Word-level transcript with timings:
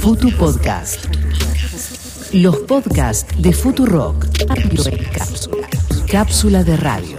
Futu 0.00 0.30
Podcast. 0.36 1.06
Los 2.32 2.56
podcasts 2.58 3.34
de 3.36 3.52
Futu 3.52 3.84
Rock. 3.84 4.26
Cápsula. 4.46 5.68
Cápsula 6.10 6.64
de 6.64 6.76
radio. 6.76 7.18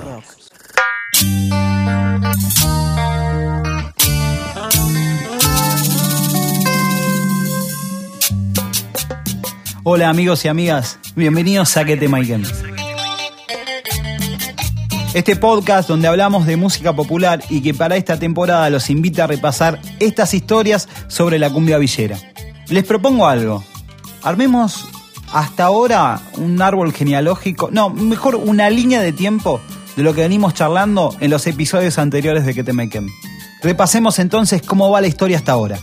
Hola 9.84 10.10
amigos 10.10 10.46
y 10.46 10.48
amigas, 10.48 11.00
bienvenidos 11.16 11.76
a 11.78 11.86
Que 11.86 11.98
te 11.98 12.08
Maiken. 12.08 12.44
Este 15.14 15.36
podcast 15.36 15.90
donde 15.90 16.08
hablamos 16.08 16.46
de 16.46 16.56
música 16.56 16.96
popular 16.96 17.44
y 17.50 17.62
que 17.62 17.74
para 17.74 17.98
esta 17.98 18.18
temporada 18.20 18.70
los 18.70 18.90
invita 18.90 19.26
a 19.26 19.28
repasar 19.28 19.82
estas 20.00 20.34
historias 20.34 20.88
sobre 21.08 21.40
la 21.40 21.50
cumbia 21.50 21.78
villera. 21.78 22.29
Les 22.70 22.84
propongo 22.84 23.28
algo. 23.28 23.64
Armemos 24.22 24.86
hasta 25.34 25.66
ahora 25.66 26.22
un 26.38 26.62
árbol 26.62 26.94
genealógico, 26.94 27.70
no, 27.72 27.90
mejor 27.90 28.36
una 28.36 28.70
línea 28.70 29.02
de 29.02 29.12
tiempo 29.12 29.60
de 29.96 30.04
lo 30.04 30.14
que 30.14 30.22
venimos 30.22 30.54
charlando 30.54 31.16
en 31.20 31.32
los 31.32 31.46
episodios 31.48 31.98
anteriores 31.98 32.46
de 32.46 32.54
Que 32.54 32.64
te 32.64 32.74
Maiken. 32.74 33.08
Repasemos 33.62 34.20
entonces 34.20 34.62
cómo 34.62 34.90
va 34.90 35.02
la 35.02 35.08
historia 35.08 35.38
hasta 35.38 35.52
ahora. 35.52 35.80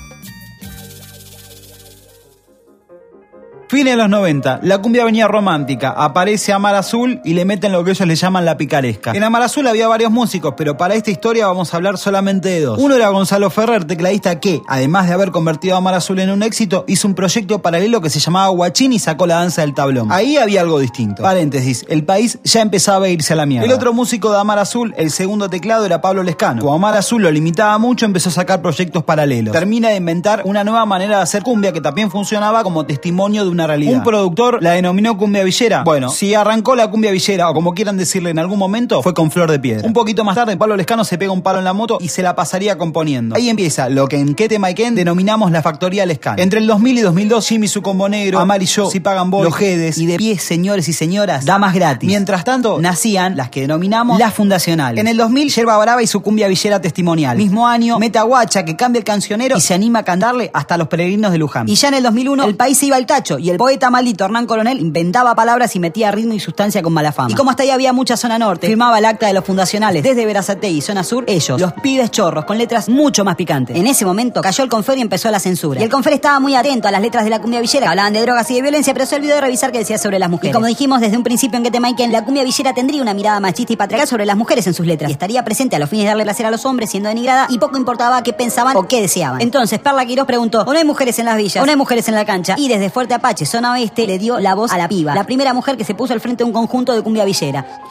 Fines 3.77 3.93
de 3.93 3.99
los 3.99 4.09
90, 4.09 4.61
la 4.63 4.79
cumbia 4.79 5.05
venía 5.05 5.29
romántica, 5.29 5.91
aparece 5.91 6.51
Amar 6.55 6.75
Azul 6.77 7.21
y 7.25 7.35
le 7.35 7.45
meten 7.45 7.73
lo 7.73 7.85
que 7.85 7.91
ellos 7.91 8.09
le 8.09 8.17
llaman 8.17 8.47
la 8.47 8.57
picaresca. 8.57 9.13
En 9.13 9.23
Amar 9.23 9.43
Azul 9.43 9.67
había 9.67 9.87
varios 9.87 10.11
músicos, 10.11 10.55
pero 10.57 10.79
para 10.79 10.95
esta 10.95 11.11
historia 11.11 11.47
vamos 11.47 11.75
a 11.75 11.77
hablar 11.77 11.99
solamente 11.99 12.49
de 12.49 12.63
dos. 12.63 12.79
Uno 12.79 12.95
era 12.95 13.11
Gonzalo 13.11 13.51
Ferrer, 13.51 13.85
tecladista 13.85 14.41
que, 14.41 14.63
además 14.67 15.09
de 15.09 15.13
haber 15.13 15.31
convertido 15.31 15.75
a 15.75 15.79
Amar 15.79 15.93
Azul 15.93 16.19
en 16.21 16.31
un 16.31 16.43
éxito, 16.43 16.87
hizo 16.89 17.07
un 17.07 17.15
proyecto 17.15 17.61
paralelo 17.61 18.01
que 18.01 18.09
se 18.09 18.19
llamaba 18.19 18.49
Guachín 18.49 18.95
y 18.95 18.99
sacó 18.99 19.27
la 19.27 19.35
danza 19.35 19.61
del 19.61 19.75
tablón. 19.75 20.11
Ahí 20.11 20.39
había 20.39 20.63
algo 20.63 20.79
distinto. 20.79 21.23
Paréntesis, 21.23 21.85
el 21.91 22.03
país 22.03 22.39
ya 22.45 22.63
empezaba 22.63 23.05
a 23.05 23.09
irse 23.11 23.35
a 23.35 23.37
la 23.37 23.45
mierda. 23.45 23.67
El 23.67 23.73
otro 23.73 23.93
músico 23.93 24.33
de 24.33 24.39
Amar 24.41 24.59
Azul, 24.59 24.95
el 24.97 25.11
segundo 25.11 25.51
teclado, 25.51 25.85
era 25.85 26.01
Pablo 26.01 26.23
Lescano. 26.23 26.63
Como 26.63 26.73
Amar 26.73 26.97
Azul 26.97 27.21
lo 27.21 27.31
limitaba 27.31 27.77
mucho, 27.77 28.07
empezó 28.07 28.31
a 28.31 28.33
sacar 28.33 28.63
proyectos 28.63 29.05
paralelos. 29.05 29.53
Termina 29.53 29.91
de 29.91 29.97
inventar 29.97 30.41
una 30.47 30.65
nueva 30.65 30.87
manera 30.87 31.19
de 31.19 31.23
hacer 31.25 31.43
cumbia 31.43 31.75
que 31.75 31.83
también 31.83 32.11
funcionaba 32.11 32.63
como 32.63 32.87
testimonio 32.87 33.45
de 33.45 33.51
una 33.51 33.66
realidad. 33.67 33.95
Un 33.95 34.03
productor 34.03 34.63
la 34.63 34.73
denominó 34.73 35.17
cumbia 35.17 35.45
villera. 35.45 35.83
Bueno, 35.85 36.09
si 36.09 36.35
arrancó 36.35 36.77
la 36.77 36.91
cumbia 36.91 37.11
villera, 37.11 37.51
o 37.51 37.55
como 37.55 37.75
quieran 37.75 37.97
decirle 37.97 38.31
en 38.31 38.39
algún 38.39 38.59
momento, 38.59 39.03
fue 39.03 39.15
con 39.15 39.31
Flor 39.31 39.51
de 39.51 39.59
Piedra. 39.59 39.87
Un 39.87 39.93
poquito 39.93 40.25
más 40.25 40.35
tarde, 40.35 40.57
Pablo 40.57 40.77
Lescano 40.77 41.05
se 41.05 41.19
pega 41.19 41.33
un 41.33 41.43
palo 41.43 41.59
en 41.59 41.65
la 41.65 41.73
moto 41.73 41.99
y 42.01 42.09
se 42.09 42.23
la 42.23 42.35
pasaría 42.35 42.79
componiendo. 42.79 43.35
Ahí 43.37 43.49
empieza 43.49 43.89
lo 43.89 44.09
que 44.09 44.19
en 44.19 44.35
Kete 44.35 44.59
Maiken 44.59 44.95
denominamos 44.95 45.51
la 45.51 45.63
factoría 45.63 46.07
Lescano. 46.07 46.43
Entre 46.43 46.61
el 46.61 46.67
2000 46.67 46.99
y 46.99 47.01
2002, 47.01 47.49
Jimmy 47.49 47.69
su 47.69 47.83
combo 47.83 48.09
negro, 48.09 48.39
Amar 48.39 48.63
y 48.63 48.67
yo, 48.67 48.91
si 48.91 49.01
pagan 49.01 49.31
boy, 49.31 49.45
los 49.45 49.57
Jedes, 49.57 49.99
y 49.99 50.07
de 50.07 50.17
pie, 50.17 50.39
señores 50.39 50.89
y 50.89 50.93
señoras, 50.93 51.45
damas 51.45 51.75
gratis. 51.75 52.07
Mientras 52.07 52.45
tanto, 52.45 52.81
nacían 52.81 53.37
las 53.37 53.51
que 53.51 53.63
denominamos 53.63 54.19
las 54.19 54.35
fundacionales. 54.35 55.01
En 55.01 55.09
el 55.09 55.17
2000, 55.17 55.51
Yerba 55.51 55.79
Brava 55.79 56.03
y 56.03 56.07
su 56.07 56.21
cumbia 56.21 56.49
villera 56.49 56.81
testimonial. 56.81 57.37
Mismo 57.37 57.67
año, 57.67 57.99
Meta 57.99 58.23
Guacha, 58.23 58.65
que 58.65 58.77
cambia 58.77 58.99
el 58.99 59.05
cancionero 59.05 59.57
y 59.57 59.61
se 59.61 59.75
anima 59.75 60.01
a 60.01 60.03
cantarle 60.05 60.51
hasta 60.53 60.77
los 60.77 60.89
peregrinos 60.89 61.33
de 61.33 61.39
Luján. 61.39 61.69
Y 61.69 61.75
ya 61.75 61.89
en 61.89 61.95
el 61.95 62.03
2001, 62.03 62.45
el 62.45 62.57
país 62.57 62.79
se 62.79 62.87
iba 62.87 62.97
al 62.97 63.07
tacho 63.07 63.39
y 63.39 63.51
el 63.51 63.56
poeta 63.57 63.91
maldito 63.91 64.25
Hernán 64.25 64.47
Coronel 64.47 64.81
inventaba 64.81 65.35
palabras 65.35 65.75
y 65.77 65.81
metía 65.81 66.11
ritmo 66.11 66.35
y 66.35 66.41
sustancia 66.41 66.83
con 66.83 66.93
mala 66.93 67.13
fama. 67.13 67.31
Y 67.31 67.35
como 67.35 67.51
hasta 67.51 67.63
ahí 67.63 67.71
había 67.71 67.93
mucha 67.93 68.17
zona 68.17 68.39
norte, 68.39 68.67
firmaba 68.67 68.99
el 68.99 69.05
acta 69.05 69.27
de 69.27 69.33
los 69.33 69.45
fundacionales 69.45 70.03
desde 70.03 70.27
Verazate 70.27 70.69
y 70.69 70.81
zona 70.81 71.05
sur, 71.05 71.25
ellos, 71.27 71.61
los 71.61 71.73
pibes 71.75 72.11
chorros, 72.11 72.45
con 72.45 72.59
letras 72.59 72.89
mucho 72.89 73.25
más 73.25 73.37
picantes. 73.37 73.77
En 73.77 73.87
ese 73.87 74.05
momento 74.05 74.41
cayó 74.41 74.65
el 74.65 74.71
confer 74.71 74.99
y 74.99 75.03
empezó 75.03 75.31
la 75.31 75.41
censura. 75.41 75.81
Y 75.81 75.85
el 75.85 75.91
confer 75.91 76.15
estaba 76.15 76.41
muy 76.41 76.55
atento 76.55 76.89
a 76.89 76.91
las 76.91 77.01
letras 77.01 77.25
de 77.25 77.31
la 77.31 77.41
cumbia 77.41 77.61
villera, 77.61 77.91
hablaban 77.91 78.13
de 78.13 78.23
drogas 78.23 78.51
y 78.51 78.55
de 78.55 78.63
violencia, 78.63 78.93
pero 78.93 79.07
se 79.07 79.17
olvidó 79.17 79.35
de 79.37 79.41
revisar 79.41 79.73
qué 79.73 79.79
decía 79.79 79.99
sobre 79.99 80.19
las 80.19 80.31
mujeres. 80.31 80.51
Y 80.51 80.55
como 80.55 80.67
dijimos 80.67 81.01
desde 81.01 81.17
un 81.17 81.23
principio 81.23 81.59
en 81.59 81.65
que 81.65 81.81
Maiken, 81.81 82.13
la 82.13 82.25
cumbia 82.25 82.43
villera 82.45 82.73
tendría 82.73 83.03
una 83.03 83.15
mirada 83.15 83.39
machista 83.41 83.73
y 83.73 83.77
patriarcal 83.77 84.09
sobre 84.09 84.27
las 84.27 84.37
mujeres 84.37 84.67
en 84.67 84.75
sus 84.75 84.87
letras. 84.87 85.11
Y 85.11 85.13
estaría 85.13 85.45
presente 85.45 85.77
a 85.77 85.79
los 85.79 85.91
fines 85.91 86.05
de 86.05 86.09
darle 86.09 86.25
placer 86.25 86.47
a 86.47 86.51
los 86.51 86.65
hombres 86.65 86.91
siendo 86.91 87.09
denigrada 87.09 87.47
y 87.51 87.59
poco 87.59 87.77
importaba 87.77 88.23
qué 88.23 88.33
pensaban 88.33 88.77
o 88.77 88.89
qué 88.89 89.01
deseaban. 89.01 89.41
Entonces 89.41 89.79
Perla 89.79 90.07
Quiroz 90.07 90.27
preguntó, 90.27 90.63
¿o 90.63 90.73
no 90.73 90.79
hay 90.79 90.85
mujeres 90.85 91.19
en 91.19 91.27
las 91.27 91.37
villas? 91.37 91.63
¿O 91.63 91.67
no 91.67 91.71
hay 91.71 91.77
mujeres 91.77 92.09
en 92.09 92.15
la 92.15 92.25
cancha? 92.25 92.55
Y 92.59 92.69
desde 92.69 92.91
Fuerte 92.91 93.15
Apache, 93.15 93.36
zona 93.45 93.73
oeste, 93.73 94.07
le 94.07 94.19
dio 94.19 94.41
la 94.41 94.55
voz 94.55 94.73
a 94.73 94.79
la 94.79 94.89
piba, 94.89 95.15
la 95.15 95.27
primera 95.27 95.53
mujer 95.53 95.77
que 95.77 95.85
se 95.85 95.95
puso 95.95 96.15
al 96.15 96.21
frente 96.21 96.45
de 96.45 96.49
un 96.49 96.53
conjunto 96.53 96.95
de 96.95 97.03
cumbia 97.03 97.25
villera. 97.25 97.83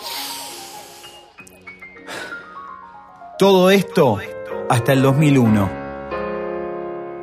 Todo 3.37 3.69
esto 3.69 4.17
hasta 4.69 4.93
el 4.93 5.01
2001. 5.01 5.69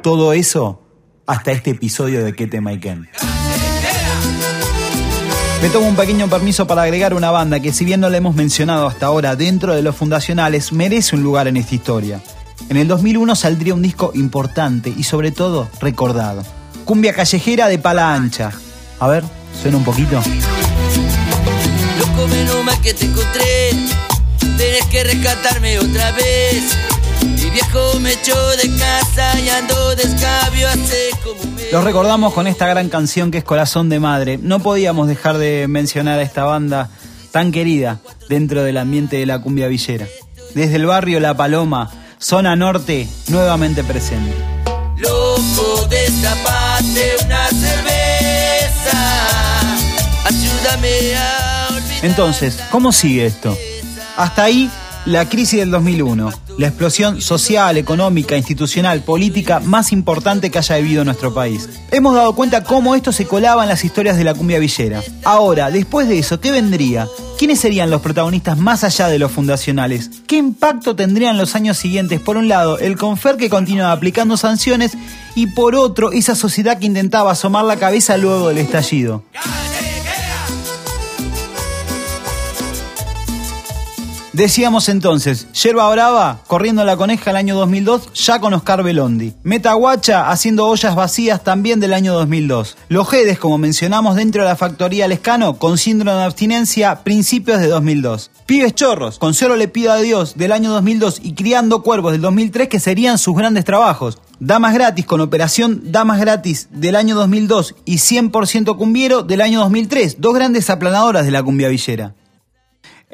Todo 0.03 0.33
eso 0.34 0.83
hasta 1.27 1.53
este 1.53 1.71
episodio 1.71 2.25
de 2.25 2.34
Kete 2.34 2.60
Maiken. 2.60 3.09
Me 5.62 5.69
tomo 5.69 5.89
un 5.89 5.97
pequeño 5.97 6.28
permiso 6.28 6.66
para 6.66 6.83
agregar 6.83 7.15
una 7.15 7.31
banda 7.31 7.60
que 7.60 7.72
si 7.72 7.84
bien 7.84 8.00
no 8.00 8.10
la 8.10 8.16
hemos 8.16 8.34
mencionado 8.34 8.87
hasta 8.87 9.06
ahora 9.06 9.37
dentro 9.37 9.75
de 9.75 9.83
los 9.83 9.97
fundacionales, 9.97 10.72
merece 10.72 11.16
un 11.16 11.22
lugar 11.22 11.47
en 11.47 11.56
esta 11.56 11.75
historia. 11.75 12.21
En 12.69 12.77
el 12.77 12.89
2001 12.89 13.34
saldría 13.37 13.72
un 13.72 13.83
disco 13.83 14.10
importante 14.15 14.93
y 14.94 15.04
sobre 15.04 15.31
todo 15.31 15.69
recordado. 15.81 16.43
Cumbia 16.84 17.12
callejera 17.12 17.69
de 17.69 17.78
pala 17.78 18.15
ancha. 18.15 18.50
A 18.98 19.09
ver, 19.09 19.25
suena 19.60 19.76
un 19.76 19.84
poquito. 19.84 20.20
Loco, 21.98 22.28
menos 22.28 22.65
mal 22.65 22.81
que 22.81 22.94
te 22.94 23.06
encontré. 23.06 23.70
Tenés 24.56 24.84
que 24.91 25.04
rescatarme 25.04 25.78
otra 25.78 26.12
vez. 26.12 26.76
Mi 27.22 27.50
viejo 27.50 27.98
me 28.00 28.12
echó 28.12 28.37
de 28.56 28.71
casa 28.76 29.38
y 29.41 29.48
ando 29.48 29.94
de 29.97 30.03
escabio 30.03 30.69
hace 30.69 31.10
como 31.22 31.41
un 31.41 31.54
mes. 31.54 31.72
Los 31.72 31.84
recordamos 31.84 32.32
con 32.32 32.47
esta 32.47 32.66
gran 32.66 32.88
canción 32.88 33.31
que 33.31 33.38
es 33.38 33.44
Corazón 33.44 33.88
de 33.88 34.00
Madre. 34.00 34.38
No 34.38 34.60
podíamos 34.60 35.09
dejar 35.09 35.38
de 35.38 35.66
mencionar 35.69 36.19
a 36.19 36.22
esta 36.22 36.44
banda 36.44 36.91
tan 37.31 37.50
querida 37.53 38.00
dentro 38.28 38.62
del 38.62 38.76
ambiente 38.76 39.16
de 39.16 39.26
la 39.26 39.41
cumbia 39.41 39.69
villera. 39.69 40.06
Desde 40.54 40.76
el 40.76 40.87
barrio 40.87 41.19
La 41.19 41.34
Paloma, 41.34 41.91
zona 42.19 42.54
norte, 42.56 43.09
nuevamente 43.28 43.82
presente. 43.82 44.52
Entonces, 52.03 52.59
¿cómo 52.71 52.91
sigue 52.91 53.27
esto? 53.27 53.57
Hasta 54.17 54.43
ahí, 54.43 54.69
la 55.07 55.29
crisis 55.29 55.61
del 55.61 55.71
2001, 55.71 56.33
la 56.59 56.67
explosión 56.67 57.21
social, 57.21 57.77
económica, 57.77 58.37
institucional, 58.37 59.03
política 59.03 59.61
más 59.61 59.93
importante 59.93 60.51
que 60.51 60.59
haya 60.59 60.77
vivido 60.77 61.05
nuestro 61.05 61.33
país. 61.33 61.69
Hemos 61.93 62.15
dado 62.15 62.35
cuenta 62.35 62.65
cómo 62.65 62.97
esto 62.97 63.13
se 63.13 63.27
colaba 63.27 63.63
en 63.63 63.69
las 63.69 63.85
historias 63.85 64.17
de 64.17 64.25
la 64.25 64.35
cumbia 64.35 64.59
villera. 64.59 65.01
Ahora, 65.25 65.71
después 65.71 66.09
de 66.09 66.19
eso, 66.19 66.41
¿qué 66.41 66.51
vendría? 66.51 67.07
¿Quiénes 67.39 67.61
serían 67.61 67.91
los 67.91 68.03
protagonistas 68.03 68.59
más 68.59 68.83
allá 68.84 69.09
de 69.09 69.19
los 69.19 69.31
fundacionales? 69.31 70.11
¿Qué 70.27 70.37
impacto 70.37 70.97
tendrían 70.97 71.39
los 71.39 71.55
años 71.55 71.79
siguientes? 71.79 72.21
Por 72.21 72.37
un 72.37 72.49
lado, 72.49 72.79
el 72.79 72.97
Confer 72.97 73.37
que 73.37 73.49
continuaba 73.49 73.93
aplicando 73.93 74.37
sanciones 74.37 74.93
y 75.34 75.49
por 75.49 75.75
otro, 75.77 76.13
esa 76.13 76.34
sociedad 76.34 76.79
que 76.79 76.87
intentaba 76.87 77.33
asomar 77.33 77.65
la 77.65 77.77
cabeza 77.77 78.17
luego 78.17 78.49
del 78.49 78.59
estallido. 78.59 79.25
Decíamos 84.32 84.88
entonces, 84.88 85.47
Yerba 85.53 85.91
Brava 85.91 86.41
corriendo 86.47 86.82
la 86.84 86.97
coneja 86.97 87.31
el 87.31 87.37
año 87.37 87.54
2002 87.54 88.15
ya 88.15 88.41
con 88.41 88.54
Oscar 88.54 88.82
Belondi. 88.82 89.34
Metaguacha 89.43 90.31
haciendo 90.31 90.69
ollas 90.69 90.94
vacías 90.94 91.44
también 91.44 91.81
del 91.81 91.93
año 91.93 92.15
2002. 92.15 92.78
Los 92.88 93.10
Jedes, 93.10 93.38
como 93.38 93.59
mencionamos 93.59 94.16
dentro 94.16 94.42
de 94.42 94.48
la 94.48 94.56
factoría 94.56 95.06
Lescano, 95.06 95.59
con 95.59 95.76
síndrome 95.76 96.16
de 96.16 96.25
abstinencia 96.25 97.04
principios 97.04 97.60
de 97.60 97.66
2002. 97.66 98.31
Pibes 98.47 98.75
Chorros, 98.75 99.19
con 99.19 99.34
Solo 99.34 99.54
le 99.56 99.69
pido 99.69 99.92
a 99.92 99.98
Dios 99.98 100.34
del 100.38 100.53
año 100.53 100.71
2002 100.71 101.21
y 101.22 101.34
Criando 101.34 101.82
Cuervos 101.82 102.12
del 102.12 102.22
2003 102.22 102.69
que 102.69 102.81
serían 102.81 103.19
sus 103.19 103.37
grandes 103.37 103.66
trabajos. 103.66 104.19
Damas 104.41 104.72
Gratis 104.72 105.04
con 105.04 105.21
Operación 105.21 105.82
Damas 105.92 106.19
Gratis 106.19 106.69
del 106.71 106.97
año 106.97 107.16
2002 107.16 107.74
y 107.84 107.97
100% 107.97 108.78
Cumbiero 108.78 109.22
del 109.22 109.42
año 109.42 109.60
2003, 109.60 110.16
dos 110.21 110.34
grandes 110.34 110.71
aplanadoras 110.71 111.27
de 111.27 111.33
la 111.33 111.42
cumbia 111.42 111.68
villera. 111.68 112.15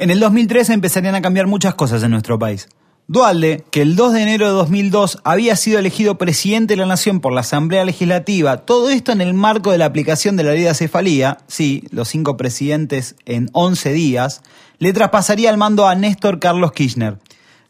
En 0.01 0.11
el 0.11 0.21
2013 0.21 0.75
empezarían 0.75 1.17
a 1.17 1.23
cambiar 1.23 1.49
muchas 1.49 1.75
cosas 1.75 2.05
en 2.05 2.13
nuestro 2.13 2.39
país. 2.39 2.69
Dualde, 3.09 3.65
que 3.73 3.83
el 3.83 3.97
2 3.97 4.13
de 4.13 4.23
enero 4.23 4.47
de 4.47 4.53
2002 4.53 5.19
había 5.25 5.57
sido 5.57 5.81
elegido 5.81 6.19
presidente 6.19 6.75
de 6.75 6.77
la 6.81 6.87
Nación 6.87 7.19
por 7.19 7.33
la 7.33 7.41
Asamblea 7.41 7.85
Legislativa, 7.85 8.59
todo 8.59 8.91
esto 8.91 9.11
en 9.11 9.21
el 9.21 9.35
marco 9.35 9.73
de 9.73 9.79
la 9.79 9.87
aplicación 9.87 10.37
de 10.37 10.45
la 10.45 10.53
ley 10.53 10.63
de 10.63 10.69
acefalía, 10.69 11.39
sí, 11.49 11.83
los 11.91 12.07
cinco 12.07 12.37
presidentes 12.37 13.17
en 13.27 13.51
11 13.55 13.93
días, 13.93 14.43
le 14.79 14.93
traspasaría 14.93 15.51
el 15.51 15.57
mando 15.57 15.89
a 15.89 15.97
Néstor 15.97 16.39
Carlos 16.39 16.71
Kirchner. 16.71 17.19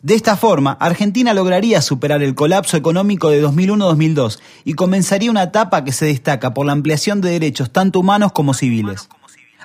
De 0.02 0.14
esta 0.14 0.36
forma, 0.36 0.72
Argentina 0.72 1.32
lograría 1.32 1.80
superar 1.80 2.22
el 2.22 2.34
colapso 2.34 2.76
económico 2.76 3.30
de 3.30 3.42
2001-2002 3.42 4.38
y 4.66 4.74
comenzaría 4.74 5.30
una 5.30 5.44
etapa 5.44 5.82
que 5.82 5.92
se 5.92 6.04
destaca 6.04 6.52
por 6.52 6.66
la 6.66 6.72
ampliación 6.72 7.22
de 7.22 7.30
derechos 7.30 7.72
tanto 7.72 8.00
humanos 8.00 8.32
como 8.32 8.52
civiles. 8.52 9.08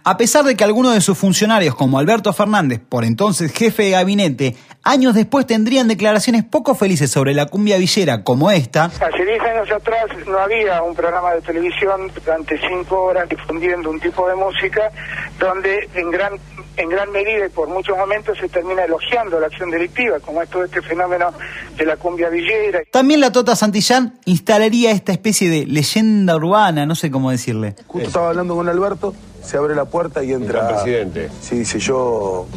A 0.06 0.18
pesar 0.18 0.44
de 0.44 0.58
que 0.58 0.66
algunos 0.66 0.94
de 0.94 1.00
sus 1.00 1.18
funcionarios, 1.18 1.76
como 1.76 1.98
Alberto 1.98 2.34
Fernández, 2.34 2.82
por 2.90 3.06
entonces 3.06 3.54
jefe 3.54 3.84
de 3.84 3.92
gabinete, 3.92 4.58
años 4.84 5.14
después 5.14 5.48
tendrían 5.48 5.88
declaraciones 5.88 6.44
poco 6.44 6.76
felices 6.76 7.10
sobre 7.10 7.34
la 7.34 7.46
cumbia 7.46 7.78
villera 7.78 8.22
como 8.22 8.52
esta. 8.52 8.86
Hace 8.86 9.26
10 9.26 9.42
años 9.42 9.72
atrás 9.72 10.08
no 10.28 10.38
había 10.40 10.84
un 10.84 10.94
programa 10.94 11.34
de 11.34 11.42
televisión 11.42 12.12
durante 12.14 12.60
5 12.60 13.02
horas 13.02 13.30
difundiendo 13.30 13.90
un 13.90 14.02
tipo 14.02 14.28
de 14.28 14.36
música 14.36 14.92
donde 15.40 15.90
en 15.94 16.12
gran 16.12 16.34
en 16.76 16.90
gran 16.90 17.12
medida 17.12 17.46
y 17.46 17.50
por 17.50 17.70
muchos 17.70 17.96
momentos 17.98 18.38
se 18.38 18.50
termina 18.50 18.84
elogiando 18.84 19.40
la 19.40 19.46
acción 19.46 19.70
delictiva, 19.70 20.20
como 20.20 20.42
es 20.42 20.50
todo 20.50 20.64
este 20.64 20.82
fenómeno 20.82 21.32
de 21.78 21.86
la 21.86 21.98
cumbia 21.98 22.30
villera. 22.30 22.82
También 22.92 23.20
la 23.20 23.32
Tota 23.32 23.56
Santillán 23.56 24.16
instalaría 24.26 24.92
esta 24.92 25.12
especie 25.12 25.50
de 25.50 25.68
leyenda 25.68 26.36
urbana, 26.36 26.88
no 26.88 26.96
sé 26.96 27.12
cómo 27.12 27.30
decirle. 27.30 27.76
Justo 27.86 28.08
estaba 28.08 28.30
hablando 28.30 28.56
con 28.56 28.68
Alberto, 28.68 29.14
se 29.44 29.57
abre 29.57 29.75
la 29.75 29.86
puerta 29.86 30.24
y 30.24 30.34
entra. 30.34 30.69
El 30.69 30.75
presidente. 30.75 31.30
Sí, 31.42 31.60
dice 31.60 31.80
yo. 31.80 32.48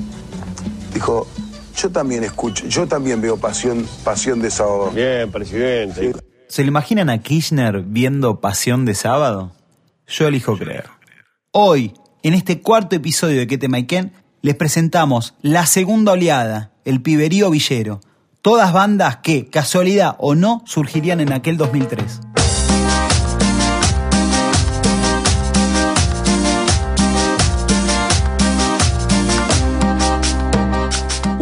Dijo, 0.94 1.26
yo 1.76 1.90
también 1.90 2.24
escucho, 2.24 2.66
yo 2.66 2.86
también 2.86 3.20
veo 3.20 3.36
pasión, 3.36 3.86
pasión 4.02 4.40
de 4.40 4.50
sábado. 4.50 4.90
Bien, 4.94 5.30
presidente. 5.30 6.14
¿Se 6.48 6.62
lo 6.62 6.68
imaginan 6.68 7.10
a 7.10 7.18
Kirchner 7.18 7.82
viendo 7.82 8.40
Pasión 8.40 8.84
de 8.84 8.94
Sábado? 8.94 9.52
Yo 10.06 10.28
elijo 10.28 10.56
creer. 10.56 10.84
Hoy, 11.50 11.94
en 12.22 12.34
este 12.34 12.62
cuarto 12.62 12.94
episodio 12.94 13.40
de 13.40 13.46
Que 13.46 13.58
te 13.58 13.68
Maiken, 13.68 14.12
les 14.42 14.54
presentamos 14.54 15.34
la 15.42 15.66
segunda 15.66 16.12
oleada, 16.12 16.70
el 16.84 17.02
piberío 17.02 17.50
villero. 17.50 18.00
Todas 18.42 18.72
bandas 18.72 19.16
que, 19.16 19.48
casualidad 19.48 20.14
o 20.18 20.36
no, 20.36 20.62
surgirían 20.66 21.20
en 21.20 21.32
aquel 21.32 21.56
2003. 21.56 22.20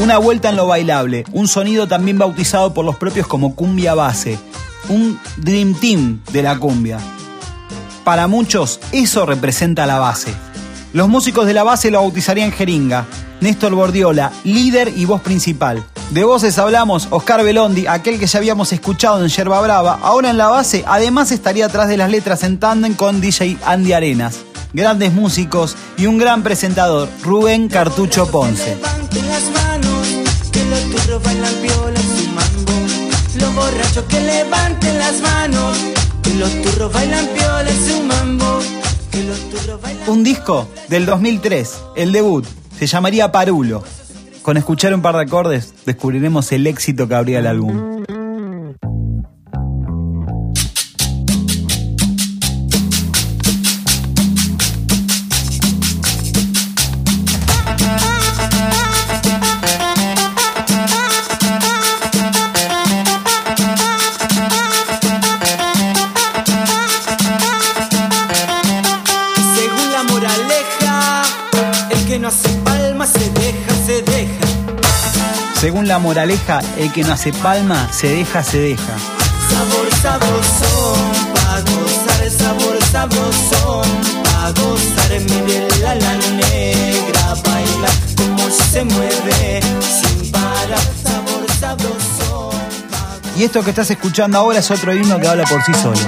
Una 0.05 0.19
vuelta 0.19 0.51
en 0.51 0.57
lo 0.57 0.67
bailable, 0.67 1.25
un 1.33 1.49
sonido 1.49 1.89
también 1.89 2.19
bautizado 2.19 2.75
por 2.75 2.85
los 2.85 2.97
propios 2.97 3.27
como 3.27 3.55
cumbia 3.55 3.95
base, 3.95 4.39
un 4.91 5.19
dream 5.39 5.73
team 5.81 6.21
de 6.31 6.43
la 6.43 6.59
cumbia. 6.59 6.99
Para 8.05 8.27
muchos, 8.27 8.81
eso 8.93 9.25
representa 9.25 9.87
la 9.87 9.99
base. 9.99 10.35
Los 10.93 11.09
músicos 11.09 11.47
de 11.47 11.55
la 11.55 11.63
base 11.63 11.91
lo 11.91 12.03
bautizarían 12.03 12.53
Jeringa, 12.53 13.07
Néstor 13.41 13.75
Bordiola, 13.75 14.31
líder 14.45 14.93
y 14.95 15.07
voz 15.07 15.23
principal. 15.23 15.83
De 16.11 16.23
voces 16.23 16.59
hablamos 16.59 17.09
Oscar 17.09 17.43
Belondi, 17.43 17.87
aquel 17.87 18.19
que 18.19 18.27
ya 18.27 18.41
habíamos 18.41 18.75
escuchado 18.75 19.25
en 19.25 19.31
Yerba 19.31 19.63
Brava, 19.63 20.01
ahora 20.03 20.29
en 20.29 20.37
la 20.37 20.49
base, 20.49 20.85
además 20.87 21.33
estaría 21.33 21.65
atrás 21.65 21.89
de 21.89 21.97
las 21.97 22.11
letras 22.11 22.43
en 22.43 22.59
tándem 22.59 22.93
con 22.93 23.23
DJ 23.23 23.57
Andy 23.65 23.95
Arenas. 23.95 24.41
Grandes 24.75 25.15
músicos 25.15 25.77
y 25.97 26.05
un 26.05 26.19
gran 26.19 26.43
presentador, 26.43 27.09
Rubén 27.23 27.69
Cartucho 27.69 28.31
Ponce. 28.31 28.77
Los 33.39 33.55
borrachos 33.55 34.05
que 34.05 34.21
levanten 34.21 34.99
las 34.99 35.21
manos, 35.21 35.77
que 36.23 36.35
los 36.35 36.63
turros 36.63 36.93
bailan 36.93 37.27
piola 37.29 37.71
en 37.71 37.87
su 37.87 38.03
mambo. 38.03 38.61
Un 40.07 40.23
disco 40.23 40.69
del 40.89 41.07
2003, 41.07 41.75
el 41.97 42.13
debut, 42.13 42.47
se 42.79 42.87
llamaría 42.87 43.33
Parulo. 43.33 43.83
Con 44.43 44.57
escuchar 44.57 44.95
un 44.95 45.03
par 45.03 45.17
de 45.17 45.23
acordes 45.23 45.75
descubriremos 45.87 46.53
el 46.53 46.67
éxito 46.67 47.09
que 47.09 47.15
habría 47.15 47.39
el 47.39 47.47
álbum. 47.47 47.94
Según 75.65 75.89
la 75.89 75.99
moraleja, 75.99 76.61
el 76.77 76.93
que 76.93 77.05
no 77.05 77.15
hace 77.15 77.33
palma, 77.33 77.89
se 77.91 78.09
deja, 78.09 78.43
se 78.45 78.59
deja. 78.59 78.99
Sabor, 79.49 79.91
sabrosón, 80.03 81.33
pa' 81.33 81.61
gozar, 81.63 82.31
sabor, 82.31 82.79
sabrosón, 82.93 83.89
pa' 84.25 84.51
gozar. 84.61 85.21
Mírela 85.21 85.93
a 85.93 85.95
la 85.95 86.17
negra, 86.33 87.35
baila 87.47 87.89
como 88.15 88.51
se 88.51 88.85
mueve, 88.85 89.63
sin 89.81 90.31
parar. 90.31 90.79
Sabor, 91.03 91.47
sabrosón. 91.59 92.61
Y 93.35 93.45
esto 93.45 93.65
que 93.65 93.71
estás 93.71 93.91
escuchando 93.91 94.37
ahora 94.37 94.59
es 94.59 94.71
otro 94.71 94.95
himno 94.95 95.19
que 95.19 95.29
habla 95.29 95.45
por 95.45 95.63
sí 95.63 95.73
solo. 95.73 95.99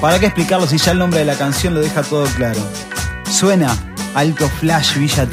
¿Para 0.00 0.18
qué 0.18 0.26
explicarlo 0.26 0.66
si 0.66 0.76
ya 0.76 0.90
el 0.90 0.98
nombre 0.98 1.20
de 1.20 1.26
la 1.26 1.36
canción 1.36 1.72
lo 1.72 1.80
deja 1.80 2.02
todo 2.02 2.24
claro? 2.34 2.60
Suena 3.30 3.76
Alto 4.14 4.48
Flash 4.48 4.94
Villa. 4.94 5.26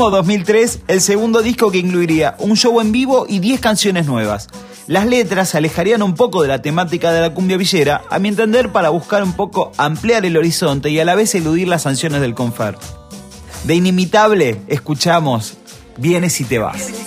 Mismo 0.00 0.16
2003, 0.16 0.78
el 0.88 1.00
segundo 1.02 1.42
disco 1.42 1.70
que 1.70 1.76
incluiría 1.76 2.34
un 2.38 2.56
show 2.56 2.80
en 2.80 2.90
vivo 2.90 3.26
y 3.28 3.38
10 3.38 3.60
canciones 3.60 4.06
nuevas. 4.06 4.48
Las 4.86 5.04
letras 5.04 5.50
se 5.50 5.58
alejarían 5.58 6.02
un 6.02 6.14
poco 6.14 6.40
de 6.40 6.48
la 6.48 6.62
temática 6.62 7.12
de 7.12 7.20
la 7.20 7.34
cumbia 7.34 7.58
villera, 7.58 8.02
a 8.08 8.18
mi 8.18 8.28
entender 8.28 8.72
para 8.72 8.88
buscar 8.88 9.22
un 9.22 9.34
poco 9.34 9.72
ampliar 9.76 10.24
el 10.24 10.38
horizonte 10.38 10.88
y 10.88 10.98
a 11.00 11.04
la 11.04 11.16
vez 11.16 11.34
eludir 11.34 11.68
las 11.68 11.82
sanciones 11.82 12.22
del 12.22 12.34
Confer. 12.34 12.78
De 13.64 13.74
inimitable, 13.74 14.62
escuchamos 14.68 15.58
Vienes 15.98 16.40
y 16.40 16.44
te 16.44 16.58
vas. 16.58 16.99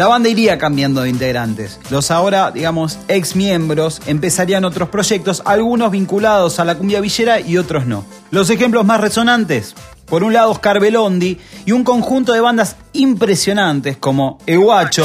La 0.00 0.06
banda 0.06 0.30
iría 0.30 0.56
cambiando 0.56 1.02
de 1.02 1.10
integrantes. 1.10 1.78
Los 1.90 2.10
ahora, 2.10 2.50
digamos, 2.52 2.98
ex 3.08 3.36
miembros 3.36 4.00
empezarían 4.06 4.64
otros 4.64 4.88
proyectos, 4.88 5.42
algunos 5.44 5.90
vinculados 5.90 6.58
a 6.58 6.64
la 6.64 6.78
cumbia 6.78 7.02
villera 7.02 7.38
y 7.38 7.58
otros 7.58 7.84
no. 7.84 8.06
Los 8.30 8.48
ejemplos 8.48 8.86
más 8.86 8.98
resonantes. 9.02 9.74
Por 10.06 10.24
un 10.24 10.32
lado, 10.32 10.52
Oscar 10.52 10.80
Belondi 10.80 11.38
y 11.66 11.72
un 11.72 11.84
conjunto 11.84 12.32
de 12.32 12.40
bandas 12.40 12.76
impresionantes 12.94 13.98
como 13.98 14.38
Eguacho, 14.46 15.04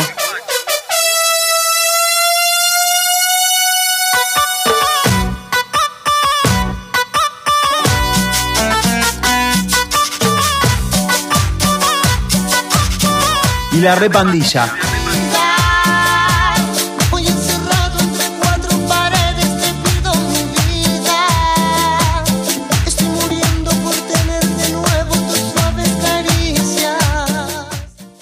y 13.74 13.82
la 13.82 13.96
Repandilla. 13.96 14.85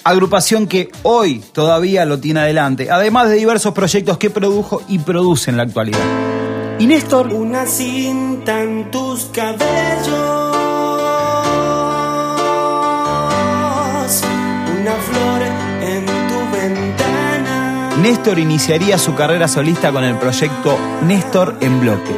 Agrupación 0.04 0.66
que 0.66 0.90
hoy 1.02 1.42
todavía 1.52 2.04
lo 2.04 2.20
tiene 2.20 2.40
adelante, 2.40 2.90
además 2.90 3.30
de 3.30 3.36
diversos 3.36 3.72
proyectos 3.72 4.18
que 4.18 4.28
produjo 4.28 4.82
y 4.86 4.98
produce 4.98 5.50
en 5.50 5.56
la 5.56 5.62
actualidad. 5.62 5.98
Y 6.78 6.86
Néstor, 6.86 7.32
Una 7.32 7.64
cinta 7.64 8.60
en 8.60 8.90
tus 8.90 9.24
cabellos. 9.26 9.64
Una 14.80 14.92
flor 14.92 15.42
en 15.82 16.04
tu 16.04 16.56
ventana. 16.56 17.96
Néstor 18.02 18.38
iniciaría 18.38 18.98
su 18.98 19.14
carrera 19.14 19.48
solista 19.48 19.90
con 19.90 20.04
el 20.04 20.16
proyecto 20.16 20.76
Néstor 21.06 21.56
en 21.62 21.80
bloque. 21.80 22.14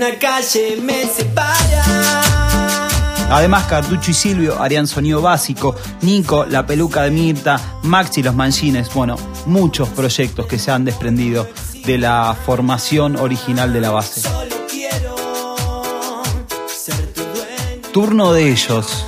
Una 0.00 0.18
calle 0.18 0.78
me 0.82 1.04
separa. 1.04 2.22
Además, 3.30 3.66
Cartucho 3.66 4.12
y 4.12 4.14
Silvio 4.14 4.58
harían 4.58 4.86
sonido 4.86 5.20
básico, 5.20 5.76
Nico, 6.00 6.46
la 6.46 6.64
peluca 6.64 7.02
de 7.02 7.10
Mirta, 7.10 7.60
Maxi, 7.82 8.22
los 8.22 8.34
manchines, 8.34 8.88
bueno, 8.94 9.16
muchos 9.44 9.90
proyectos 9.90 10.46
que 10.46 10.58
se 10.58 10.70
han 10.70 10.86
desprendido 10.86 11.46
de 11.84 11.98
la 11.98 12.34
formación 12.46 13.16
original 13.16 13.74
de 13.74 13.80
la 13.82 13.90
base. 13.90 14.26
Turno 17.92 18.32
de 18.32 18.52
ellos. 18.52 19.04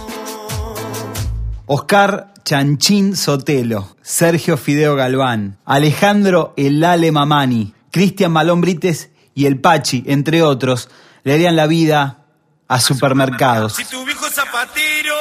Oscar 1.64 2.34
Chanchín 2.44 3.16
Sotelo, 3.16 3.96
Sergio 4.02 4.58
Fideo 4.58 4.94
Galván, 4.94 5.56
Alejandro 5.64 6.52
Elale 6.58 7.12
Mamani, 7.12 7.72
Cristian 7.90 8.32
Malón 8.32 8.61
Brites 8.61 9.08
y 9.34 9.46
El 9.46 9.60
Pachi, 9.60 10.04
entre 10.06 10.42
otros, 10.42 10.88
le 11.24 11.34
harían 11.34 11.56
la 11.56 11.66
vida 11.66 12.18
a 12.68 12.80
supermercados. 12.80 13.74
Si 13.74 13.84
tu 13.84 14.04
viejo 14.04 14.28
zapatero. 14.28 15.14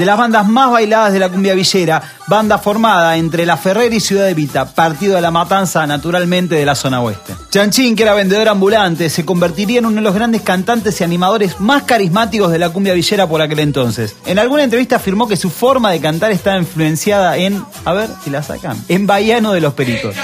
De 0.00 0.06
las 0.06 0.16
bandas 0.16 0.48
más 0.48 0.70
bailadas 0.70 1.12
de 1.12 1.18
la 1.18 1.28
cumbia 1.28 1.52
villera, 1.52 2.02
banda 2.26 2.56
formada 2.56 3.18
entre 3.18 3.44
La 3.44 3.58
Ferrera 3.58 3.94
y 3.94 4.00
Ciudad 4.00 4.24
de 4.24 4.32
Vita, 4.32 4.64
partido 4.64 5.16
de 5.16 5.20
la 5.20 5.30
matanza 5.30 5.86
naturalmente 5.86 6.54
de 6.54 6.64
la 6.64 6.74
zona 6.74 7.02
oeste. 7.02 7.34
Chanchín, 7.50 7.94
que 7.94 8.04
era 8.04 8.14
vendedor 8.14 8.48
ambulante, 8.48 9.10
se 9.10 9.26
convertiría 9.26 9.80
en 9.80 9.84
uno 9.84 9.96
de 9.96 10.00
los 10.00 10.14
grandes 10.14 10.40
cantantes 10.40 10.98
y 10.98 11.04
animadores 11.04 11.60
más 11.60 11.82
carismáticos 11.82 12.50
de 12.50 12.58
la 12.58 12.70
cumbia 12.70 12.94
villera 12.94 13.26
por 13.26 13.42
aquel 13.42 13.58
entonces. 13.58 14.16
En 14.24 14.38
alguna 14.38 14.64
entrevista 14.64 14.96
afirmó 14.96 15.28
que 15.28 15.36
su 15.36 15.50
forma 15.50 15.90
de 15.90 16.00
cantar 16.00 16.30
estaba 16.30 16.56
influenciada 16.56 17.36
en, 17.36 17.62
a 17.84 17.92
ver 17.92 18.08
si 18.24 18.30
la 18.30 18.42
sacan, 18.42 18.82
en 18.88 19.06
Bahiano 19.06 19.52
de 19.52 19.60
los 19.60 19.74
Pericos. 19.74 20.16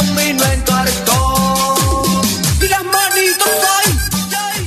Un 0.00 0.16
vino 0.16 0.44
las 2.68 2.84
manitos. 2.84 3.48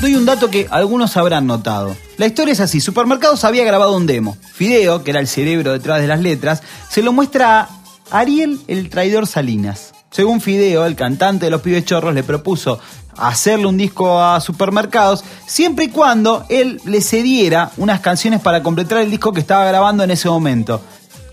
Doy 0.01 0.15
un 0.15 0.25
dato 0.25 0.49
que 0.49 0.67
algunos 0.69 1.17
habrán 1.17 1.45
notado. 1.45 1.95
La 2.17 2.25
historia 2.25 2.53
es 2.53 2.61
así, 2.61 2.79
Supermercados 2.79 3.43
había 3.43 3.65
grabado 3.65 3.95
un 3.95 4.05
demo. 4.07 4.37
Fideo, 4.53 5.03
que 5.03 5.11
era 5.11 5.19
el 5.19 5.27
cerebro 5.27 5.73
detrás 5.73 5.99
de 5.99 6.07
las 6.07 6.21
letras, 6.21 6.63
se 6.89 7.01
lo 7.01 7.11
muestra 7.11 7.61
a 7.61 7.69
Ariel 8.11 8.61
el 8.67 8.89
traidor 8.89 9.27
Salinas. 9.27 9.93
Según 10.11 10.39
Fideo, 10.39 10.85
el 10.85 10.95
cantante 10.95 11.45
de 11.45 11.51
los 11.51 11.61
pibes 11.61 11.85
chorros 11.85 12.13
le 12.13 12.23
propuso 12.23 12.79
hacerle 13.17 13.65
un 13.65 13.77
disco 13.77 14.21
a 14.21 14.39
Supermercados 14.39 15.23
siempre 15.45 15.85
y 15.85 15.89
cuando 15.89 16.45
él 16.49 16.81
le 16.85 17.01
cediera 17.01 17.71
unas 17.77 17.99
canciones 17.99 18.39
para 18.39 18.63
completar 18.63 18.99
el 18.99 19.11
disco 19.11 19.33
que 19.33 19.41
estaba 19.41 19.65
grabando 19.65 20.03
en 20.03 20.11
ese 20.11 20.29
momento. 20.29 20.81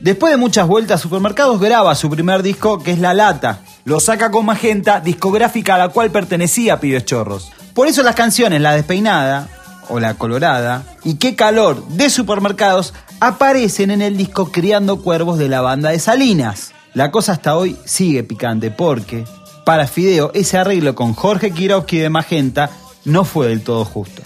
Después 0.00 0.30
de 0.30 0.36
muchas 0.36 0.66
vueltas, 0.66 1.00
Supermercados 1.00 1.60
graba 1.60 1.94
su 1.94 2.10
primer 2.10 2.42
disco, 2.42 2.82
que 2.82 2.92
es 2.92 2.98
La 2.98 3.14
Lata. 3.14 3.60
Lo 3.84 3.98
saca 4.00 4.30
con 4.30 4.44
Magenta, 4.44 5.00
discográfica 5.00 5.76
a 5.76 5.78
la 5.78 5.88
cual 5.88 6.10
pertenecía 6.10 6.80
Pibes 6.80 7.04
Chorros. 7.06 7.50
Por 7.74 7.88
eso 7.88 8.02
las 8.02 8.14
canciones 8.14 8.60
La 8.60 8.74
Despeinada 8.74 9.48
o 9.88 10.00
La 10.00 10.14
Colorada 10.14 10.82
y 11.04 11.14
Qué 11.14 11.34
Calor 11.34 11.86
de 11.88 12.10
Supermercados 12.10 12.92
aparecen 13.20 13.90
en 13.90 14.02
el 14.02 14.16
disco 14.16 14.52
Criando 14.52 15.00
Cuervos 15.02 15.38
de 15.38 15.48
la 15.48 15.62
banda 15.62 15.90
de 15.90 15.98
Salinas. 15.98 16.72
La 16.92 17.10
cosa 17.10 17.32
hasta 17.32 17.56
hoy 17.56 17.76
sigue 17.84 18.22
picante 18.22 18.70
porque, 18.70 19.24
para 19.64 19.86
Fideo, 19.86 20.30
ese 20.34 20.58
arreglo 20.58 20.94
con 20.94 21.14
Jorge 21.14 21.52
Kirovsky 21.52 21.98
de 21.98 22.10
Magenta 22.10 22.70
no 23.04 23.24
fue 23.24 23.48
del 23.48 23.62
todo 23.62 23.84
justo. 23.84 24.22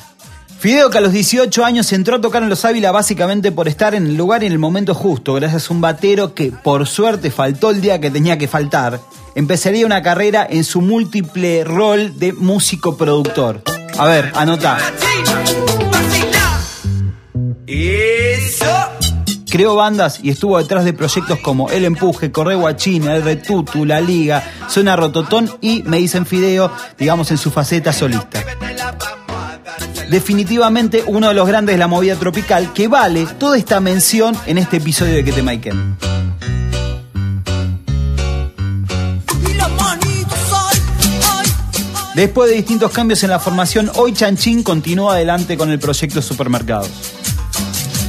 Fideo 0.60 0.90
que 0.90 0.98
a 0.98 1.00
los 1.00 1.12
18 1.12 1.64
años 1.64 1.90
entró 1.94 2.16
a 2.16 2.20
tocar 2.20 2.42
en 2.42 2.50
Los 2.50 2.66
Ávila 2.66 2.92
básicamente 2.92 3.50
por 3.50 3.66
estar 3.66 3.94
en 3.94 4.04
el 4.04 4.14
lugar 4.14 4.42
y 4.42 4.46
en 4.46 4.52
el 4.52 4.58
momento 4.58 4.94
justo, 4.94 5.32
gracias 5.32 5.70
a 5.70 5.72
un 5.72 5.80
batero 5.80 6.34
que 6.34 6.52
por 6.52 6.86
suerte 6.86 7.30
faltó 7.30 7.70
el 7.70 7.80
día 7.80 7.98
que 7.98 8.10
tenía 8.10 8.36
que 8.36 8.46
faltar, 8.46 9.00
empezaría 9.34 9.86
una 9.86 10.02
carrera 10.02 10.46
en 10.48 10.64
su 10.64 10.82
múltiple 10.82 11.64
rol 11.64 12.18
de 12.18 12.34
músico 12.34 12.98
productor. 12.98 13.62
A 13.96 14.06
ver, 14.06 14.32
anota. 14.34 14.76
Creó 19.50 19.76
bandas 19.76 20.20
y 20.22 20.28
estuvo 20.28 20.58
detrás 20.58 20.84
de 20.84 20.92
proyectos 20.92 21.38
como 21.38 21.70
El 21.70 21.86
Empuje, 21.86 22.30
Corre 22.30 22.54
Guachina, 22.54 23.16
El 23.16 23.22
Retutu, 23.22 23.86
La 23.86 24.02
Liga, 24.02 24.44
Zona 24.68 24.94
Rototón 24.94 25.50
y 25.62 25.84
Me 25.84 25.96
Dicen 25.96 26.26
Fideo, 26.26 26.70
digamos 26.98 27.30
en 27.30 27.38
su 27.38 27.50
faceta 27.50 27.94
solista. 27.94 28.44
Definitivamente 30.10 31.04
uno 31.06 31.28
de 31.28 31.34
los 31.34 31.46
grandes 31.46 31.76
de 31.76 31.78
la 31.78 31.86
movida 31.86 32.16
tropical 32.16 32.72
que 32.72 32.88
vale 32.88 33.26
toda 33.38 33.56
esta 33.56 33.78
mención 33.78 34.36
en 34.44 34.58
este 34.58 34.78
episodio 34.78 35.14
de 35.14 35.24
Que 35.24 35.30
te 35.30 35.40
Maiken. 35.40 35.96
Después 42.16 42.50
de 42.50 42.56
distintos 42.56 42.90
cambios 42.90 43.22
en 43.22 43.30
la 43.30 43.38
formación, 43.38 43.88
hoy 43.94 44.12
Chanchín 44.12 44.64
continúa 44.64 45.14
adelante 45.14 45.56
con 45.56 45.70
el 45.70 45.78
proyecto 45.78 46.20
Supermercados. 46.20 46.90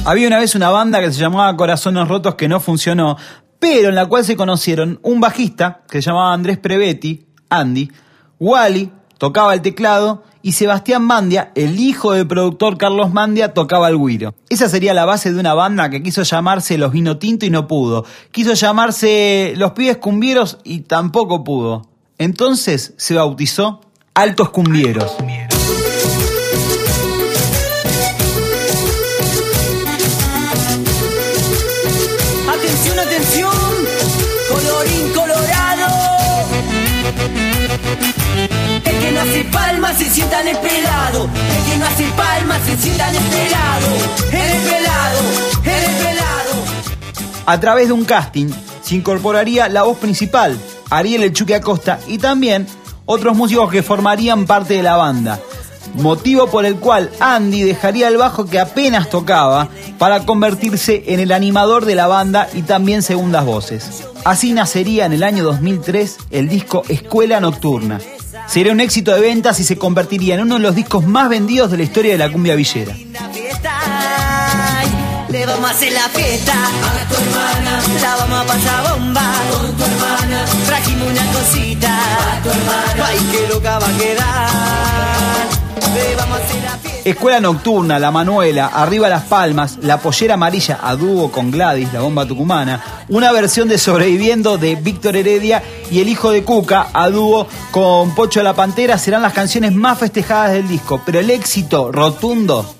Había 0.04 0.26
una 0.26 0.40
vez 0.40 0.56
una 0.56 0.70
banda 0.70 0.98
que 0.98 1.12
se 1.12 1.20
llamaba 1.20 1.56
Corazones 1.56 2.08
Rotos 2.08 2.34
que 2.34 2.48
no 2.48 2.58
funcionó, 2.58 3.16
pero 3.60 3.90
en 3.90 3.94
la 3.94 4.06
cual 4.06 4.24
se 4.24 4.34
conocieron 4.34 4.98
un 5.04 5.20
bajista 5.20 5.82
que 5.88 6.02
se 6.02 6.10
llamaba 6.10 6.32
Andrés 6.32 6.58
Prevetti, 6.58 7.28
Andy, 7.48 7.92
Wally 8.40 8.90
tocaba 9.18 9.54
el 9.54 9.62
teclado 9.62 10.24
y 10.42 10.52
Sebastián 10.52 11.02
Mandia, 11.02 11.52
el 11.54 11.78
hijo 11.78 12.12
del 12.12 12.26
productor 12.26 12.76
Carlos 12.76 13.12
Mandia, 13.12 13.54
tocaba 13.54 13.88
el 13.88 13.96
güiro. 13.96 14.34
Esa 14.48 14.68
sería 14.68 14.92
la 14.94 15.04
base 15.04 15.32
de 15.32 15.38
una 15.38 15.54
banda 15.54 15.88
que 15.88 16.02
quiso 16.02 16.22
llamarse 16.22 16.78
Los 16.78 16.92
Vino 16.92 17.18
Tinto 17.18 17.46
y 17.46 17.50
no 17.50 17.66
pudo. 17.66 18.04
Quiso 18.30 18.54
llamarse 18.54 19.54
Los 19.56 19.72
Pibes 19.72 19.98
Cumbieros 19.98 20.58
y 20.64 20.80
tampoco 20.80 21.44
pudo. 21.44 21.88
Entonces 22.18 22.94
se 22.96 23.14
bautizó 23.14 23.80
Altos 24.14 24.50
Cumbieros. 24.50 25.16
Se 39.96 40.10
sienta 40.10 40.40
en 40.40 40.48
el 40.48 40.56
pelado. 40.58 41.24
El 41.24 41.70
que 41.70 41.78
no 41.78 41.86
hace 41.86 42.04
palmas 42.16 42.60
se 42.66 42.76
sienta 42.76 43.08
en 43.10 43.16
el 43.16 43.22
pelado. 43.22 43.86
Pelado. 44.30 45.22
A 47.44 47.58
través 47.58 47.88
de 47.88 47.92
un 47.92 48.04
casting 48.04 48.50
se 48.82 48.94
incorporaría 48.94 49.68
la 49.68 49.82
voz 49.82 49.98
principal, 49.98 50.56
Ariel 50.90 51.24
El 51.24 51.32
Chuque 51.32 51.56
Acosta, 51.56 51.98
y 52.06 52.18
también 52.18 52.66
otros 53.04 53.36
músicos 53.36 53.70
que 53.70 53.82
formarían 53.82 54.46
parte 54.46 54.74
de 54.74 54.82
la 54.82 54.96
banda. 54.96 55.40
Motivo 55.94 56.46
por 56.46 56.64
el 56.64 56.76
cual 56.76 57.10
Andy 57.20 57.62
dejaría 57.62 58.08
el 58.08 58.16
bajo 58.16 58.46
que 58.46 58.60
apenas 58.60 59.10
tocaba 59.10 59.68
para 59.98 60.24
convertirse 60.24 61.02
en 61.08 61.20
el 61.20 61.32
animador 61.32 61.84
de 61.84 61.96
la 61.96 62.06
banda 62.06 62.48
y 62.54 62.62
también 62.62 63.02
segundas 63.02 63.44
voces. 63.44 64.04
Así 64.24 64.52
nacería 64.52 65.04
en 65.04 65.12
el 65.12 65.22
año 65.22 65.44
2003 65.44 66.16
el 66.30 66.48
disco 66.48 66.84
Escuela 66.88 67.40
Nocturna. 67.40 68.00
Sería 68.46 68.72
un 68.72 68.80
éxito 68.80 69.14
de 69.14 69.20
ventas 69.20 69.60
y 69.60 69.64
se 69.64 69.76
convertiría 69.76 70.34
en 70.34 70.42
uno 70.42 70.54
de 70.56 70.60
los 70.60 70.74
discos 70.74 71.06
más 71.06 71.28
vendidos 71.28 71.70
de 71.70 71.76
la 71.76 71.82
historia 71.82 72.12
de 72.12 72.18
la 72.18 72.30
cumbia 72.30 72.54
villera. 72.54 72.94
Tu 82.42 83.30
que 83.30 83.68
va 83.68 83.76
a 83.76 83.98
quedar, 83.98 85.46
le 85.94 86.16
vamos 86.16 86.38
a 86.38 86.44
hacer 86.44 86.62
la 86.62 86.70
fiesta. 86.78 86.91
Escuela 87.04 87.40
Nocturna, 87.40 87.98
La 87.98 88.10
Manuela, 88.10 88.66
Arriba 88.66 89.08
Las 89.08 89.24
Palmas, 89.24 89.78
La 89.82 89.98
Pollera 89.98 90.34
Amarilla 90.34 90.78
a 90.82 90.94
dúo 90.94 91.32
con 91.32 91.50
Gladys, 91.50 91.92
la 91.92 92.00
bomba 92.00 92.26
tucumana, 92.26 93.04
una 93.08 93.32
versión 93.32 93.68
de 93.68 93.78
Sobreviviendo 93.78 94.56
de 94.56 94.76
Víctor 94.76 95.16
Heredia 95.16 95.62
y 95.90 96.00
El 96.00 96.08
Hijo 96.08 96.30
de 96.30 96.44
Cuca 96.44 96.88
a 96.92 97.10
dúo 97.10 97.48
con 97.72 98.14
Pocho 98.14 98.42
la 98.42 98.54
Pantera 98.54 98.98
serán 98.98 99.22
las 99.22 99.32
canciones 99.32 99.72
más 99.72 99.98
festejadas 99.98 100.52
del 100.52 100.68
disco, 100.68 101.02
pero 101.04 101.18
el 101.18 101.30
éxito 101.30 101.90
rotundo 101.90 102.74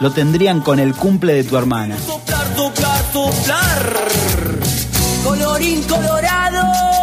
lo 0.00 0.10
tendrían 0.12 0.60
con 0.60 0.78
el 0.78 0.94
cumple 0.94 1.34
de 1.34 1.44
tu 1.44 1.56
hermana. 1.56 1.96
Colorín 5.24 5.82
colorado. 5.82 6.97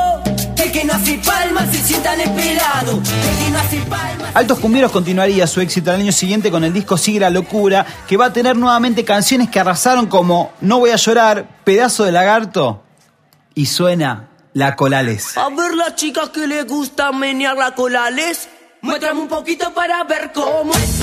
Altos 4.34 4.60
Cumbieros 4.60 4.92
continuaría 4.92 5.48
su 5.48 5.62
éxito 5.62 5.92
al 5.92 6.02
año 6.02 6.12
siguiente 6.12 6.52
con 6.52 6.64
el 6.64 6.74
disco 6.74 6.98
Sigue 6.98 7.20
la 7.20 7.30
Locura, 7.30 7.86
que 8.08 8.18
va 8.18 8.28
a 8.28 8.34
tener 8.34 8.56
nuevamente 8.56 9.04
canciones 9.04 9.50
que 9.50 9.60
arrasaron 9.60 10.08
como 10.08 10.54
No 10.62 10.80
voy 10.80 10.92
a 10.92 10.96
llorar, 10.96 11.48
Pedazo 11.64 12.04
de 12.04 12.12
lagarto 12.12 12.84
y 13.56 13.66
suena 13.66 14.30
La 14.54 14.76
Colales. 14.76 15.38
A 15.38 15.50
ver 15.50 15.74
las 15.74 15.96
chicas 15.96 16.30
que 16.30 16.48
les 16.48 16.68
gusta 16.68 17.12
menear 17.12 17.58
la 17.58 17.74
colales. 17.74 18.50
Muéstrame 18.82 19.22
un 19.22 19.28
poquito 19.28 19.74
para 19.74 20.04
ver 20.04 20.32
cómo 20.34 20.72
es. 20.74 21.02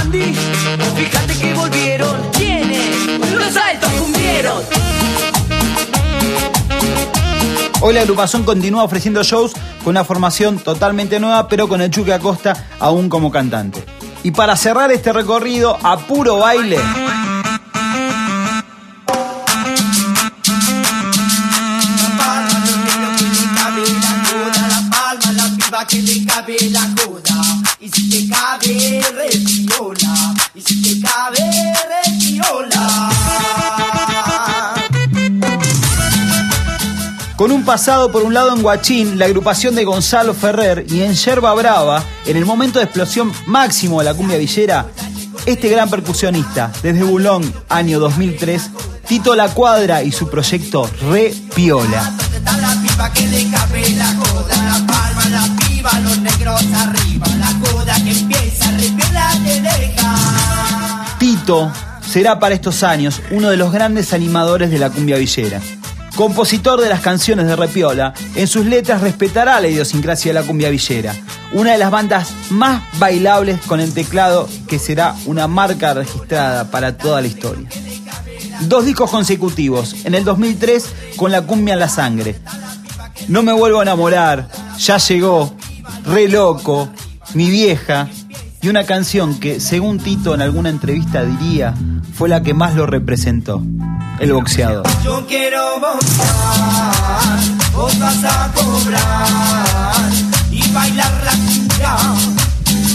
Andy, 0.00 0.34
fíjate 0.96 1.34
que 1.40 1.54
volvieron. 1.54 2.30
¿Quiénes? 2.32 2.75
Los 3.20 3.56
altos 3.56 3.90
cumbieros. 3.92 4.64
Hoy 7.80 7.94
la 7.94 8.00
agrupación 8.00 8.42
continúa 8.42 8.84
ofreciendo 8.84 9.22
shows 9.22 9.52
con 9.84 9.90
una 9.90 10.04
formación 10.04 10.58
totalmente 10.58 11.20
nueva, 11.20 11.48
pero 11.48 11.68
con 11.68 11.80
el 11.80 11.90
Chuque 11.90 12.12
Acosta 12.12 12.66
aún 12.80 13.08
como 13.08 13.30
cantante. 13.30 13.84
Y 14.22 14.32
para 14.32 14.56
cerrar 14.56 14.90
este 14.90 15.12
recorrido 15.12 15.78
a 15.82 15.98
puro 15.98 16.38
baile, 16.38 16.78
Con 37.36 37.52
un 37.52 37.66
pasado 37.66 38.10
por 38.10 38.22
un 38.22 38.32
lado 38.32 38.54
en 38.56 38.62
Guachín, 38.62 39.18
la 39.18 39.26
agrupación 39.26 39.74
de 39.74 39.84
Gonzalo 39.84 40.32
Ferrer 40.32 40.86
y 40.88 41.02
en 41.02 41.14
Yerba 41.14 41.52
Brava, 41.52 42.02
en 42.24 42.38
el 42.38 42.46
momento 42.46 42.78
de 42.78 42.86
explosión 42.86 43.30
máximo 43.46 43.98
de 43.98 44.06
la 44.06 44.14
cumbia 44.14 44.38
villera, 44.38 44.86
este 45.44 45.68
gran 45.68 45.90
percusionista, 45.90 46.72
desde 46.82 47.02
Bulón, 47.02 47.52
año 47.68 48.00
2003, 48.00 48.70
Tito 49.06 49.36
La 49.36 49.48
Cuadra 49.50 50.02
y 50.02 50.12
su 50.12 50.30
proyecto 50.30 50.90
Re 51.10 51.34
Piola. 51.54 52.10
Tito 61.18 61.70
será 62.00 62.38
para 62.38 62.54
estos 62.54 62.82
años 62.82 63.20
uno 63.30 63.50
de 63.50 63.58
los 63.58 63.72
grandes 63.72 64.14
animadores 64.14 64.70
de 64.70 64.78
la 64.78 64.88
cumbia 64.88 65.18
villera. 65.18 65.60
Compositor 66.16 66.80
de 66.80 66.88
las 66.88 67.02
canciones 67.02 67.46
de 67.46 67.56
Repiola, 67.56 68.14
en 68.34 68.48
sus 68.48 68.64
letras 68.64 69.02
respetará 69.02 69.60
la 69.60 69.68
idiosincrasia 69.68 70.32
de 70.32 70.40
la 70.40 70.46
cumbia 70.46 70.70
villera, 70.70 71.14
una 71.52 71.72
de 71.72 71.78
las 71.78 71.90
bandas 71.90 72.28
más 72.48 72.82
bailables 72.98 73.60
con 73.66 73.80
el 73.80 73.92
teclado 73.92 74.48
que 74.66 74.78
será 74.78 75.14
una 75.26 75.46
marca 75.46 75.92
registrada 75.92 76.70
para 76.70 76.96
toda 76.96 77.20
la 77.20 77.26
historia. 77.26 77.68
Dos 78.62 78.86
discos 78.86 79.10
consecutivos, 79.10 79.94
en 80.04 80.14
el 80.14 80.24
2003 80.24 80.86
con 81.16 81.32
la 81.32 81.42
cumbia 81.42 81.74
en 81.74 81.80
la 81.80 81.88
sangre. 81.90 82.36
No 83.28 83.42
me 83.42 83.52
vuelvo 83.52 83.80
a 83.80 83.82
enamorar, 83.82 84.48
ya 84.78 84.96
llegó, 84.96 85.54
re 86.06 86.28
loco, 86.28 86.88
mi 87.34 87.50
vieja, 87.50 88.08
y 88.66 88.68
una 88.68 88.82
canción 88.82 89.38
que, 89.38 89.60
según 89.60 90.00
Tito 90.00 90.34
en 90.34 90.42
alguna 90.42 90.70
entrevista 90.70 91.22
diría, 91.22 91.72
fue 92.14 92.28
la 92.28 92.42
que 92.42 92.52
más 92.52 92.74
lo 92.74 92.84
representó, 92.84 93.62
el 94.18 94.32
boxeador. 94.32 94.84
Yo 95.04 95.24
quiero 95.28 95.78
boxear, 95.78 97.38
vos 97.72 97.96
vas 98.00 98.24
a 98.24 98.52
cobrar 98.52 100.10
y 100.50 100.68
bailar 100.72 101.12
la 101.24 101.30
cumbia 101.30 101.96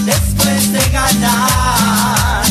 después 0.04 0.74
de 0.74 0.90
ganar. 0.92 2.44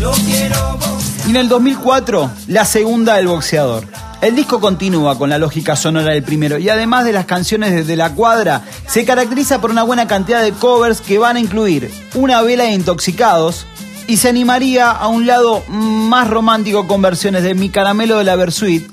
Yo 0.00 0.12
quiero 0.24 0.78
boxear. 0.78 1.26
Y 1.26 1.30
en 1.30 1.36
el 1.36 1.48
2004, 1.50 2.30
la 2.46 2.64
segunda 2.64 3.16
del 3.16 3.26
boxeador. 3.26 3.84
El 4.22 4.36
disco 4.36 4.60
continúa 4.60 5.18
con 5.18 5.30
la 5.30 5.38
lógica 5.38 5.74
sonora 5.74 6.12
del 6.12 6.22
primero 6.22 6.56
y 6.56 6.68
además 6.68 7.04
de 7.04 7.12
las 7.12 7.26
canciones 7.26 7.72
desde 7.72 7.96
la 7.96 8.14
cuadra, 8.14 8.62
se 8.86 9.04
caracteriza 9.04 9.60
por 9.60 9.72
una 9.72 9.82
buena 9.82 10.06
cantidad 10.06 10.40
de 10.40 10.52
covers 10.52 11.00
que 11.00 11.18
van 11.18 11.34
a 11.34 11.40
incluir 11.40 11.90
una 12.14 12.40
vela 12.40 12.62
de 12.62 12.70
intoxicados 12.70 13.66
y 14.06 14.18
se 14.18 14.28
animaría 14.28 14.92
a 14.92 15.08
un 15.08 15.26
lado 15.26 15.64
más 15.68 16.30
romántico 16.30 16.86
con 16.86 17.02
versiones 17.02 17.42
de 17.42 17.56
Mi 17.56 17.68
Caramelo 17.68 18.18
de 18.18 18.24
la 18.24 18.36
Versuit, 18.36 18.86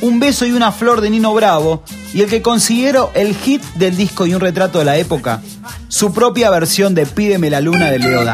Un 0.00 0.18
beso 0.18 0.46
y 0.46 0.52
una 0.52 0.72
flor 0.72 1.00
de 1.00 1.10
Nino 1.10 1.32
Bravo 1.32 1.84
y 2.12 2.22
el 2.22 2.28
que 2.28 2.42
considero 2.42 3.12
el 3.14 3.36
hit 3.36 3.62
del 3.76 3.96
disco 3.96 4.26
y 4.26 4.34
un 4.34 4.40
retrato 4.40 4.80
de 4.80 4.84
la 4.84 4.96
época, 4.96 5.42
su 5.86 6.12
propia 6.12 6.50
versión 6.50 6.92
de 6.96 7.06
Pídeme 7.06 7.50
la 7.50 7.60
luna 7.60 7.88
de 7.88 8.00
Leo 8.00 8.24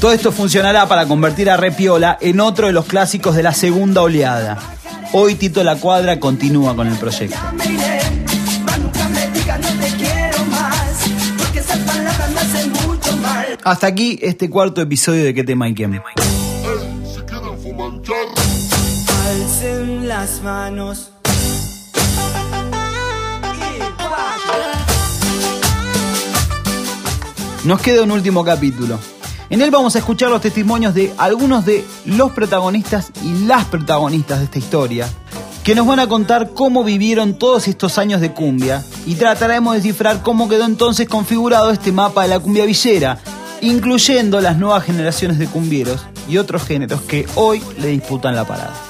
Todo 0.00 0.12
esto 0.12 0.32
funcionará 0.32 0.88
para 0.88 1.04
convertir 1.04 1.50
a 1.50 1.58
Repiola 1.58 2.16
en 2.22 2.40
otro 2.40 2.68
de 2.68 2.72
los 2.72 2.86
clásicos 2.86 3.36
de 3.36 3.42
la 3.42 3.52
segunda 3.52 4.00
oleada. 4.00 4.58
Hoy 5.12 5.34
Tito 5.34 5.62
La 5.62 5.76
Cuadra 5.76 6.18
continúa 6.18 6.74
con 6.74 6.86
el 6.88 6.96
proyecto. 6.96 7.36
Hasta 13.62 13.86
aquí 13.86 14.18
este 14.22 14.48
cuarto 14.48 14.80
episodio 14.80 15.22
de 15.22 15.34
Que 15.34 15.44
tema 15.44 15.68
y 15.68 15.74
quién. 15.74 16.00
Nos 27.64 27.82
queda 27.82 28.02
un 28.02 28.10
último 28.12 28.42
capítulo. 28.42 28.98
En 29.50 29.60
él 29.62 29.72
vamos 29.72 29.96
a 29.96 29.98
escuchar 29.98 30.30
los 30.30 30.40
testimonios 30.40 30.94
de 30.94 31.12
algunos 31.18 31.66
de 31.66 31.84
los 32.04 32.30
protagonistas 32.30 33.10
y 33.24 33.46
las 33.46 33.64
protagonistas 33.64 34.38
de 34.38 34.44
esta 34.44 34.60
historia, 34.60 35.08
que 35.64 35.74
nos 35.74 35.88
van 35.88 35.98
a 35.98 36.06
contar 36.06 36.50
cómo 36.54 36.84
vivieron 36.84 37.34
todos 37.34 37.66
estos 37.66 37.98
años 37.98 38.20
de 38.20 38.32
cumbia 38.32 38.84
y 39.06 39.16
trataremos 39.16 39.74
de 39.74 39.80
descifrar 39.80 40.22
cómo 40.22 40.48
quedó 40.48 40.66
entonces 40.66 41.08
configurado 41.08 41.72
este 41.72 41.90
mapa 41.90 42.22
de 42.22 42.28
la 42.28 42.38
cumbia 42.38 42.64
villera, 42.64 43.18
incluyendo 43.60 44.40
las 44.40 44.56
nuevas 44.56 44.84
generaciones 44.84 45.40
de 45.40 45.48
cumbieros 45.48 46.06
y 46.28 46.38
otros 46.38 46.62
géneros 46.62 47.00
que 47.00 47.26
hoy 47.34 47.60
le 47.76 47.88
disputan 47.88 48.36
la 48.36 48.46
parada. 48.46 48.89